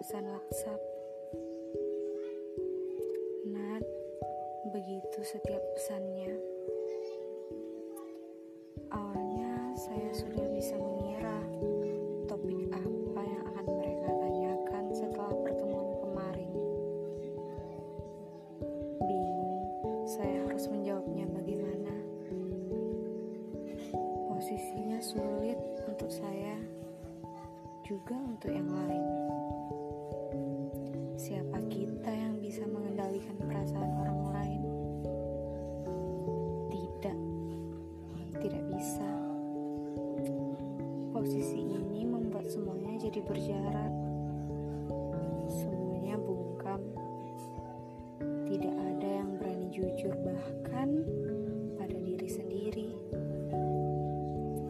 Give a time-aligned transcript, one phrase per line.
[0.00, 0.80] pesan WhatsApp.
[3.52, 3.84] Nat,
[4.72, 6.40] begitu setiap pesannya.
[8.88, 11.36] Awalnya saya sudah bisa mengira
[12.32, 16.52] topik apa yang akan mereka tanyakan setelah pertemuan kemarin.
[19.04, 19.52] Bingung,
[20.08, 21.94] saya harus menjawabnya bagaimana.
[24.32, 26.56] Posisinya sulit untuk saya
[27.84, 29.04] juga untuk yang lain.
[32.60, 34.60] Bisa mengendalikan perasaan orang lain?
[36.68, 37.18] Tidak,
[38.36, 39.08] tidak bisa.
[41.08, 43.92] Posisi ini membuat semuanya jadi berjarak.
[45.48, 46.84] Semuanya bungkam.
[48.20, 51.00] Tidak ada yang berani jujur, bahkan
[51.80, 52.92] pada diri sendiri.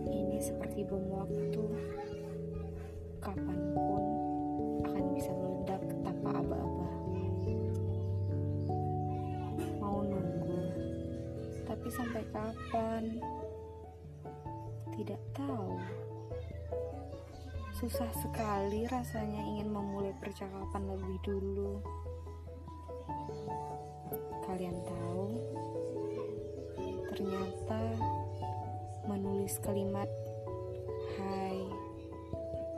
[0.07, 1.50] Ini seperti bom waktu.
[11.91, 13.03] Tapi sampai kapan?
[14.95, 15.75] Tidak tahu.
[17.75, 21.83] Susah sekali rasanya ingin memulai percakapan lebih dulu.
[24.47, 25.35] Kalian tahu,
[27.11, 27.83] ternyata
[29.11, 30.07] menulis kalimat
[31.19, 31.59] "Hai"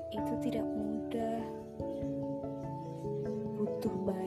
[0.09, 1.45] itu tidak mudah.
[3.61, 4.22] Butuh banyak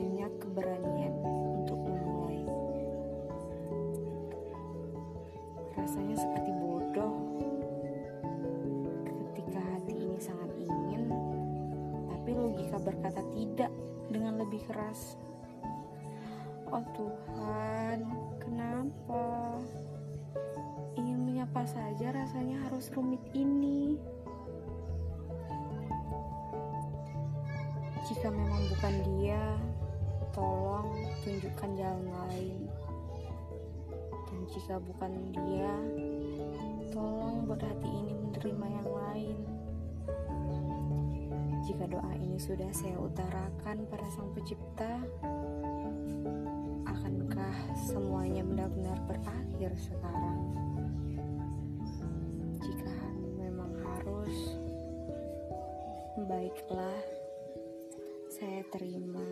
[5.86, 7.14] Rasanya seperti bodoh
[9.22, 11.06] ketika hati ini sangat ingin,
[12.10, 13.70] tapi logika berkata tidak
[14.10, 15.14] dengan lebih keras.
[16.74, 18.02] Oh Tuhan,
[18.42, 19.62] kenapa?
[20.98, 23.94] Ingin menyapa saja rasanya harus rumit ini.
[28.10, 29.54] Jika memang bukan dia,
[30.34, 30.90] tolong
[31.22, 32.85] tunjukkan jalan lain.
[34.46, 35.74] Jika bukan dia,
[36.94, 39.38] tolong buat hati ini menerima yang lain.
[41.66, 45.02] Jika doa ini sudah saya utarakan pada Sang Pencipta,
[46.86, 50.40] akankah semuanya benar-benar berakhir sekarang?
[52.62, 52.96] Jika
[53.34, 54.56] memang harus,
[56.22, 56.98] baiklah,
[58.30, 59.26] saya terima.